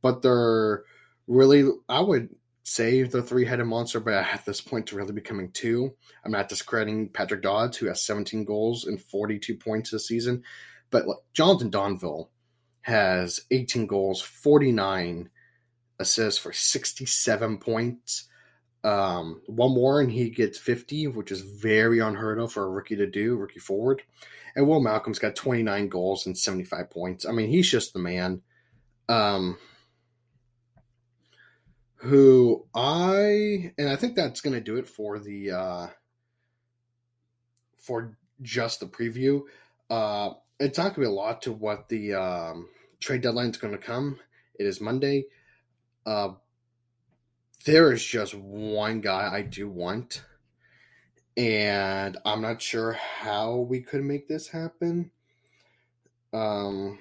But 0.00 0.22
they're 0.22 0.84
really, 1.28 1.70
I 1.88 2.00
would 2.00 2.30
say 2.64 3.02
the 3.02 3.22
three 3.22 3.44
headed 3.44 3.66
monster, 3.66 4.00
but 4.00 4.14
at 4.14 4.44
this 4.44 4.60
point, 4.60 4.86
to 4.88 4.96
really 4.96 5.12
becoming 5.12 5.50
two. 5.52 5.94
I'm 6.24 6.32
not 6.32 6.48
discrediting 6.48 7.10
Patrick 7.10 7.42
Dodds, 7.42 7.76
who 7.76 7.86
has 7.86 8.02
17 8.02 8.44
goals 8.44 8.84
and 8.84 9.00
42 9.00 9.56
points 9.56 9.90
this 9.90 10.08
season. 10.08 10.42
But 10.90 11.06
Jonathan 11.32 11.70
Donville 11.70 12.28
has 12.82 13.40
18 13.50 13.86
goals, 13.86 14.20
49 14.20 15.30
assists 15.98 16.40
for 16.40 16.52
67 16.52 17.58
points. 17.58 18.24
Um, 18.84 19.42
one 19.46 19.74
more 19.74 20.00
and 20.00 20.10
he 20.10 20.30
gets 20.30 20.56
50, 20.58 21.08
which 21.08 21.32
is 21.32 21.40
very 21.40 21.98
unheard 21.98 22.38
of 22.38 22.52
for 22.52 22.64
a 22.64 22.70
rookie 22.70 22.96
to 22.96 23.06
do, 23.06 23.36
rookie 23.36 23.58
forward. 23.58 24.02
And 24.54 24.66
Will 24.66 24.80
Malcolm's 24.80 25.18
got 25.18 25.36
29 25.36 25.88
goals 25.88 26.26
and 26.26 26.36
75 26.36 26.90
points. 26.90 27.26
I 27.26 27.32
mean, 27.32 27.48
he's 27.48 27.70
just 27.70 27.92
the 27.92 27.98
man. 27.98 28.42
Um, 29.08 29.58
who 31.98 32.64
I 32.74 33.72
and 33.76 33.88
I 33.88 33.96
think 33.96 34.14
that's 34.14 34.40
going 34.40 34.54
to 34.54 34.60
do 34.60 34.76
it 34.76 34.88
for 34.88 35.18
the 35.18 35.50
uh, 35.50 35.86
for 37.76 38.16
just 38.40 38.80
the 38.80 38.86
preview. 38.86 39.42
Uh, 39.90 40.30
it's 40.60 40.78
not 40.78 40.94
going 40.94 40.94
to 40.94 41.00
be 41.00 41.06
a 41.06 41.10
lot 41.10 41.42
to 41.42 41.52
what 41.52 41.88
the 41.88 42.14
um, 42.14 42.68
trade 43.00 43.22
deadline 43.22 43.50
is 43.50 43.56
going 43.56 43.72
to 43.72 43.78
come. 43.78 44.18
It 44.58 44.66
is 44.66 44.80
Monday. 44.80 45.26
Uh, 46.06 46.30
there 47.64 47.92
is 47.92 48.04
just 48.04 48.34
one 48.34 49.00
guy 49.00 49.28
I 49.32 49.42
do 49.42 49.68
want, 49.68 50.22
and 51.36 52.16
I'm 52.24 52.42
not 52.42 52.62
sure 52.62 52.92
how 52.92 53.56
we 53.56 53.80
could 53.80 54.04
make 54.04 54.28
this 54.28 54.48
happen. 54.48 55.10
Um, 56.32 56.98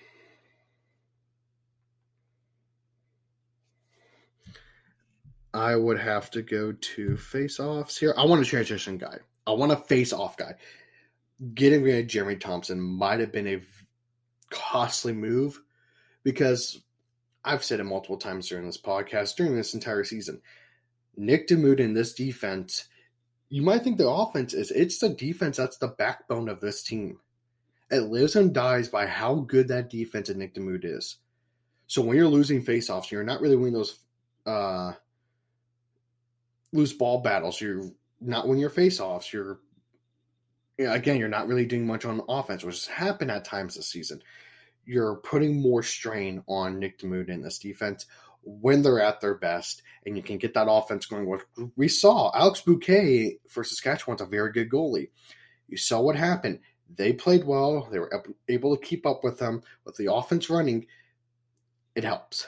I 5.57 5.75
would 5.75 5.99
have 5.99 6.29
to 6.31 6.43
go 6.43 6.71
to 6.71 7.17
face 7.17 7.59
offs 7.59 7.97
here. 7.97 8.13
I 8.15 8.25
want 8.25 8.43
a 8.43 8.45
transition 8.45 8.99
guy. 8.99 9.17
I 9.47 9.53
want 9.53 9.71
a 9.71 9.75
face 9.75 10.13
off 10.13 10.37
guy. 10.37 10.53
Getting 11.55 11.81
rid 11.81 11.99
of 11.99 12.07
Jeremy 12.07 12.35
Thompson 12.35 12.79
might 12.79 13.19
have 13.19 13.31
been 13.31 13.47
a 13.47 13.61
costly 14.51 15.13
move 15.13 15.59
because 16.23 16.79
I've 17.43 17.63
said 17.63 17.79
it 17.79 17.85
multiple 17.85 18.17
times 18.17 18.47
during 18.47 18.67
this 18.67 18.79
podcast, 18.79 19.35
during 19.35 19.55
this 19.55 19.73
entire 19.73 20.03
season. 20.03 20.41
Nick 21.15 21.47
Damude 21.47 21.79
in 21.79 21.95
this 21.95 22.13
defense, 22.13 22.87
you 23.49 23.63
might 23.63 23.83
think 23.83 23.97
the 23.97 24.07
offense 24.07 24.53
is 24.53 24.69
it's 24.69 24.99
the 24.99 25.09
defense 25.09 25.57
that's 25.57 25.79
the 25.79 25.87
backbone 25.87 26.49
of 26.49 26.61
this 26.61 26.83
team. 26.83 27.17
It 27.89 28.01
lives 28.01 28.35
and 28.35 28.53
dies 28.53 28.89
by 28.89 29.07
how 29.07 29.35
good 29.35 29.69
that 29.69 29.89
defense 29.89 30.29
and 30.29 30.37
Nick 30.37 30.53
Damude 30.53 30.85
is. 30.85 31.17
So 31.87 32.03
when 32.03 32.15
you're 32.15 32.27
losing 32.27 32.63
faceoffs, 32.63 33.09
you're 33.09 33.23
not 33.23 33.41
really 33.41 33.55
winning 33.55 33.73
those 33.73 33.97
uh, 34.45 34.93
loose 36.77 36.93
ball 36.93 37.19
battles. 37.19 37.59
You're 37.59 37.91
not 38.21 38.47
winning 38.47 38.61
your 38.61 38.69
faceoffs. 38.69 39.33
You're 39.33 39.59
again, 40.79 41.17
you're 41.17 41.27
not 41.27 41.47
really 41.47 41.65
doing 41.65 41.85
much 41.85 42.05
on 42.05 42.21
offense, 42.29 42.63
which 42.63 42.75
has 42.75 42.87
happened 42.87 43.31
at 43.31 43.43
times 43.43 43.75
this 43.75 43.87
season 43.87 44.21
you're 44.87 45.17
putting 45.17 45.61
more 45.61 45.83
strain 45.83 46.41
on 46.47 46.79
Nick 46.79 46.97
Damude 46.97 47.29
in 47.29 47.41
this 47.41 47.59
defense 47.59 48.07
when 48.41 48.81
they're 48.81 49.01
at 49.01 49.19
their 49.19 49.35
best, 49.35 49.83
and 50.05 50.15
you 50.15 50.23
can 50.23 50.37
get 50.37 50.53
that 50.53 50.71
offense 50.71 51.05
going. 51.05 51.27
What 51.27 51.41
We 51.75 51.89
saw 51.89 52.31
Alex 52.33 52.63
Buque 52.65 53.37
for 53.49 53.63
Saskatchewan's 53.65 54.21
a 54.21 54.25
very 54.25 54.53
good 54.53 54.71
goalie. 54.71 55.09
You 55.67 55.75
saw 55.75 55.99
what 55.99 56.15
happened. 56.15 56.59
They 56.95 57.11
played 57.11 57.43
well. 57.43 57.89
They 57.91 57.99
were 57.99 58.23
able 58.47 58.75
to 58.75 58.83
keep 58.83 59.05
up 59.05 59.25
with 59.25 59.37
them 59.37 59.61
with 59.83 59.97
the 59.97 60.11
offense 60.11 60.49
running. 60.49 60.87
It 61.93 62.05
helps, 62.05 62.47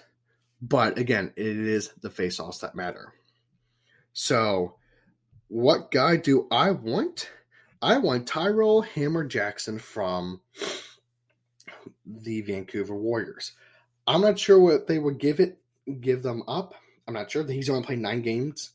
but 0.61 0.97
again, 0.97 1.33
it 1.35 1.45
is 1.45 1.91
the 2.01 2.09
faceoffs 2.09 2.61
that 2.61 2.75
matter. 2.75 3.13
So, 4.13 4.75
what 5.47 5.91
guy 5.91 6.17
do 6.17 6.47
I 6.51 6.71
want? 6.71 7.29
I 7.81 7.97
want 7.97 8.27
Tyrell 8.27 8.81
Hammer 8.81 9.23
Jackson 9.23 9.79
from 9.79 10.41
the 12.05 12.41
Vancouver 12.41 12.95
Warriors. 12.95 13.53
I'm 14.05 14.21
not 14.21 14.39
sure 14.39 14.59
what 14.59 14.87
they 14.87 14.99
would 14.99 15.19
give 15.19 15.39
it, 15.39 15.59
give 16.01 16.23
them 16.23 16.43
up. 16.47 16.73
I'm 17.07 17.13
not 17.13 17.31
sure. 17.31 17.43
That 17.43 17.53
he's 17.53 17.69
only 17.69 17.83
played 17.83 17.99
nine 17.99 18.21
games, 18.21 18.71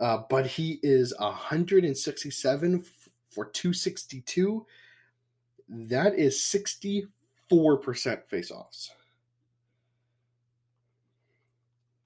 uh, 0.00 0.22
but 0.28 0.46
he 0.46 0.80
is 0.82 1.14
167 1.18 2.84
for 3.30 3.44
262. 3.46 4.66
That 5.68 6.14
is 6.14 6.38
64% 6.38 7.08
faceoffs. 7.50 8.90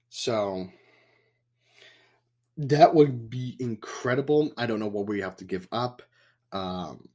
So 0.09 0.69
that 2.57 2.93
would 2.93 3.29
be 3.29 3.55
incredible. 3.59 4.51
I 4.57 4.65
don't 4.65 4.79
know 4.79 4.87
what 4.87 5.07
we 5.07 5.21
have 5.21 5.35
to 5.37 5.45
give 5.45 5.67
up. 5.71 6.01
Um, 6.51 7.09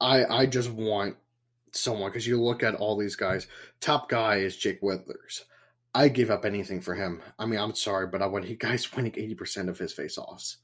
I 0.00 0.24
I 0.24 0.46
just 0.46 0.70
want 0.70 1.16
someone 1.72 2.10
because 2.10 2.26
you 2.26 2.40
look 2.40 2.62
at 2.62 2.74
all 2.74 2.96
these 2.96 3.16
guys. 3.16 3.46
Top 3.80 4.08
guy 4.08 4.36
is 4.36 4.56
Jake 4.56 4.82
Withers. 4.82 5.44
I 5.94 6.08
give 6.08 6.30
up 6.30 6.44
anything 6.44 6.80
for 6.80 6.94
him. 6.94 7.22
I 7.38 7.46
mean, 7.46 7.58
I'm 7.58 7.74
sorry, 7.74 8.06
but 8.06 8.22
I 8.22 8.26
want 8.26 8.44
he 8.44 8.54
guys 8.54 8.92
winning 8.96 9.12
80% 9.12 9.68
of 9.68 9.78
his 9.78 9.92
face 9.92 10.18
faceoffs. 10.18 10.56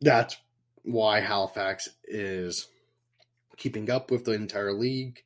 That's 0.00 0.36
why 0.82 1.20
Halifax 1.20 1.88
is 2.04 2.68
keeping 3.56 3.90
up 3.90 4.10
with 4.10 4.24
the 4.24 4.32
entire 4.32 4.72
league. 4.72 5.22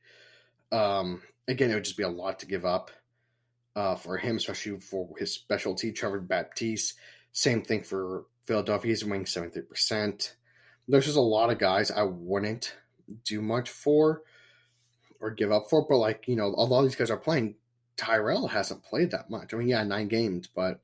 Um, 0.70 1.22
again, 1.48 1.70
it 1.70 1.74
would 1.74 1.84
just 1.84 1.96
be 1.96 2.04
a 2.04 2.08
lot 2.08 2.38
to 2.40 2.46
give 2.46 2.64
up 2.64 2.90
uh, 3.78 3.94
for 3.94 4.16
him, 4.16 4.36
especially 4.36 4.80
for 4.80 5.08
his 5.18 5.32
specialty, 5.32 5.92
Trevor 5.92 6.18
Baptiste. 6.18 6.96
Same 7.32 7.62
thing 7.62 7.84
for 7.84 8.24
Philadelphia. 8.42 8.90
He's 8.90 9.04
winning 9.04 9.24
73%. 9.24 10.32
There's 10.88 11.04
just 11.04 11.16
a 11.16 11.20
lot 11.20 11.50
of 11.50 11.60
guys 11.60 11.92
I 11.92 12.02
wouldn't 12.02 12.74
do 13.24 13.40
much 13.40 13.70
for 13.70 14.22
or 15.20 15.30
give 15.30 15.52
up 15.52 15.70
for. 15.70 15.86
But 15.88 15.98
like 15.98 16.26
you 16.26 16.34
know, 16.34 16.46
a 16.46 16.64
lot 16.64 16.80
of 16.80 16.86
these 16.86 16.96
guys 16.96 17.10
are 17.10 17.16
playing. 17.16 17.54
Tyrell 17.96 18.48
hasn't 18.48 18.82
played 18.82 19.12
that 19.12 19.30
much. 19.30 19.54
I 19.54 19.56
mean, 19.56 19.68
yeah, 19.68 19.84
nine 19.84 20.08
games, 20.08 20.48
but 20.48 20.80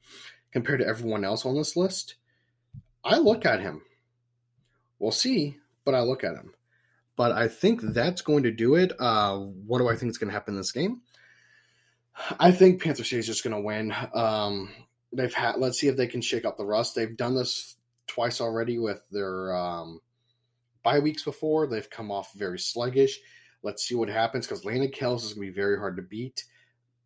compared 0.53 0.79
to 0.79 0.87
everyone 0.87 1.25
else 1.25 1.45
on 1.45 1.57
this 1.57 1.77
list, 1.77 2.15
I 3.05 3.19
look 3.19 3.45
at 3.45 3.61
him. 3.61 3.83
We'll 5.01 5.11
see, 5.11 5.57
but 5.85 5.95
I 5.95 6.03
look 6.03 6.23
at 6.23 6.37
him. 6.37 6.55
But 7.17 7.33
I 7.33 7.49
think 7.49 7.81
that's 7.81 8.23
going 8.23 8.45
to 8.45 8.53
do 8.53 8.77
it. 8.77 8.93
Uh, 9.01 9.39
what 9.39 9.79
do 9.79 9.89
I 9.89 9.97
think 9.97 10.11
is 10.11 10.19
going 10.19 10.29
to 10.29 10.35
happen 10.35 10.55
in 10.55 10.59
this 10.59 10.73
game? 10.73 11.01
I 12.38 12.53
think 12.53 12.83
Panther 12.83 13.05
City 13.05 13.20
is 13.20 13.27
just 13.27 13.44
going 13.44 13.57
to 13.57 13.61
win. 13.61 13.94
Um, 14.14 14.70
they've 15.12 15.35
had. 15.35 15.57
Let's 15.59 15.79
see 15.79 15.88
if 15.88 15.96
they 15.96 16.07
can 16.07 16.20
shake 16.20 16.44
up 16.44 16.57
the 16.57 16.64
rust. 16.64 16.94
They've 16.94 17.16
done 17.16 17.35
this 17.35 17.77
twice 18.07 18.40
already 18.40 18.79
with 18.79 19.03
their 19.11 19.55
um, 19.55 20.00
bye 20.83 21.00
weeks 21.00 21.24
before. 21.24 21.66
They've 21.66 21.88
come 21.88 22.11
off 22.11 22.33
very 22.35 22.59
sluggish. 22.59 23.18
Let's 23.62 23.85
see 23.87 23.94
what 23.94 24.09
happens 24.09 24.46
because 24.46 24.64
Landon 24.64 24.90
Kells 24.90 25.24
is 25.24 25.33
going 25.33 25.46
to 25.46 25.53
be 25.53 25.57
very 25.57 25.79
hard 25.79 25.96
to 25.96 26.03
beat. 26.03 26.44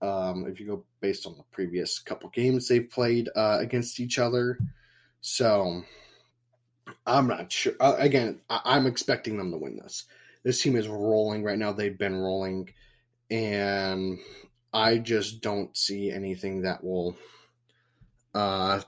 Um, 0.00 0.46
if 0.46 0.60
you 0.60 0.66
go 0.66 0.84
based 1.00 1.26
on 1.26 1.36
the 1.36 1.42
previous 1.50 1.98
couple 1.98 2.28
games 2.30 2.68
they've 2.68 2.88
played 2.88 3.28
uh, 3.34 3.58
against 3.60 3.98
each 3.98 4.18
other. 4.18 4.58
So 5.20 5.82
I'm 7.06 7.26
not 7.26 7.50
sure. 7.50 7.72
Uh, 7.80 7.96
again, 7.98 8.40
I- 8.48 8.76
am 8.76 8.86
expecting 8.86 9.36
them 9.36 9.50
to 9.50 9.56
win 9.56 9.76
this. 9.76 10.04
This 10.44 10.62
team 10.62 10.76
is 10.76 10.88
rolling 10.88 11.42
right 11.42 11.58
now. 11.58 11.72
They've 11.72 11.98
been 11.98 12.16
rolling, 12.16 12.70
and 13.30 14.18
I 14.72 14.98
just 14.98 15.40
don't 15.40 15.76
see 15.76 16.10
anything 16.10 16.62
that 16.62 16.84
will 16.84 17.16
uh, 18.34 18.80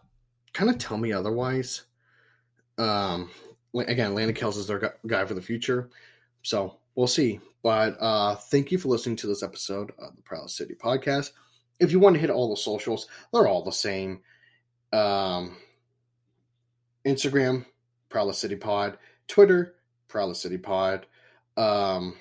kind 0.52 0.70
of 0.70 0.78
tell 0.78 0.98
me 0.98 1.12
otherwise. 1.12 1.82
Um, 2.78 3.30
again, 3.74 4.14
Landon 4.14 4.34
Kells 4.34 4.56
is 4.56 4.66
their 4.66 4.94
guy 5.06 5.24
for 5.24 5.34
the 5.34 5.42
future. 5.42 5.90
So 6.42 6.76
we'll 6.94 7.06
see. 7.06 7.40
But 7.62 7.96
uh, 8.00 8.36
thank 8.36 8.72
you 8.72 8.78
for 8.78 8.88
listening 8.88 9.16
to 9.16 9.26
this 9.26 9.42
episode 9.42 9.92
of 9.98 10.16
the 10.16 10.22
Prowl 10.22 10.48
City 10.48 10.74
Podcast. 10.74 11.32
If 11.78 11.92
you 11.92 12.00
want 12.00 12.14
to 12.14 12.20
hit 12.20 12.30
all 12.30 12.50
the 12.50 12.56
socials, 12.56 13.06
they're 13.32 13.46
all 13.46 13.64
the 13.64 13.72
same. 13.72 14.20
Um, 14.92 15.56
Instagram, 17.06 17.66
Prowl 18.08 18.32
City 18.32 18.56
Pod. 18.56 18.98
Twitter, 19.28 19.76
Prowl 20.08 20.34
City 20.34 20.58
Pod. 20.58 21.06
Um, 21.56 22.16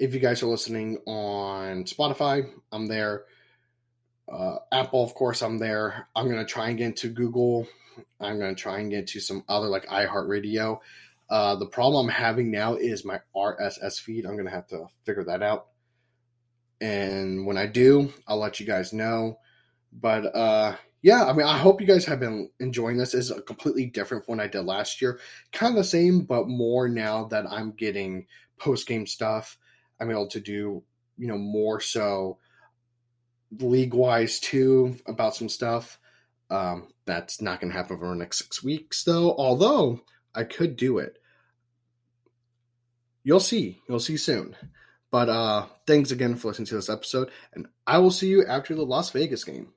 if 0.00 0.14
you 0.14 0.18
guys 0.18 0.42
are 0.42 0.46
listening 0.46 0.96
on 1.06 1.84
Spotify, 1.84 2.50
I'm 2.72 2.86
there. 2.86 3.24
Uh, 4.26 4.56
Apple, 4.72 5.04
of 5.04 5.14
course, 5.14 5.42
I'm 5.42 5.58
there. 5.58 6.08
I'm 6.16 6.26
gonna 6.26 6.46
try 6.46 6.70
and 6.70 6.78
get 6.78 6.86
into 6.86 7.10
Google. 7.10 7.68
I'm 8.18 8.38
gonna 8.38 8.54
try 8.54 8.80
and 8.80 8.90
get 8.90 9.08
to 9.08 9.20
some 9.20 9.44
other 9.46 9.66
like 9.66 9.86
iHeartRadio. 9.86 10.78
Uh, 11.28 11.56
the 11.56 11.66
problem 11.66 12.06
I'm 12.06 12.12
having 12.12 12.50
now 12.50 12.76
is 12.76 13.04
my 13.04 13.20
RSS 13.36 14.00
feed. 14.00 14.24
I'm 14.24 14.38
gonna 14.38 14.50
have 14.50 14.68
to 14.68 14.86
figure 15.04 15.24
that 15.24 15.42
out. 15.42 15.66
And 16.80 17.44
when 17.44 17.58
I 17.58 17.66
do, 17.66 18.10
I'll 18.26 18.38
let 18.38 18.58
you 18.58 18.64
guys 18.64 18.94
know. 18.94 19.38
But 19.92 20.34
uh, 20.34 20.76
yeah, 21.02 21.26
I 21.26 21.34
mean, 21.34 21.46
I 21.46 21.58
hope 21.58 21.78
you 21.78 21.86
guys 21.86 22.06
have 22.06 22.20
been 22.20 22.48
enjoying 22.58 22.96
this. 22.96 23.12
It's 23.12 23.30
a 23.30 23.42
completely 23.42 23.84
different 23.84 24.26
what 24.26 24.40
I 24.40 24.46
did 24.46 24.62
last 24.62 25.02
year. 25.02 25.20
Kind 25.52 25.72
of 25.72 25.76
the 25.76 25.84
same, 25.84 26.22
but 26.22 26.48
more 26.48 26.88
now 26.88 27.24
that 27.24 27.44
I'm 27.50 27.72
getting 27.72 28.26
post 28.56 28.88
game 28.88 29.06
stuff. 29.06 29.58
I'm 30.00 30.10
able 30.10 30.28
to 30.28 30.40
do, 30.40 30.82
you 31.18 31.26
know, 31.26 31.38
more 31.38 31.80
so 31.80 32.38
league 33.58 33.94
wise 33.94 34.40
too 34.40 34.96
about 35.06 35.34
some 35.34 35.48
stuff. 35.48 35.98
Um, 36.50 36.88
that's 37.04 37.40
not 37.40 37.60
going 37.60 37.72
to 37.72 37.76
happen 37.76 37.96
over 37.96 38.08
the 38.08 38.14
next 38.14 38.38
six 38.38 38.62
weeks, 38.62 39.04
though. 39.04 39.34
Although 39.36 40.00
I 40.34 40.44
could 40.44 40.76
do 40.76 40.98
it. 40.98 41.18
You'll 43.22 43.40
see. 43.40 43.80
You'll 43.88 44.00
see 44.00 44.16
soon. 44.16 44.56
But 45.10 45.28
uh, 45.28 45.66
thanks 45.86 46.10
again 46.10 46.36
for 46.36 46.48
listening 46.48 46.66
to 46.66 46.76
this 46.76 46.88
episode, 46.88 47.30
and 47.52 47.66
I 47.86 47.98
will 47.98 48.12
see 48.12 48.28
you 48.28 48.46
after 48.46 48.74
the 48.74 48.84
Las 48.84 49.10
Vegas 49.10 49.42
game. 49.42 49.72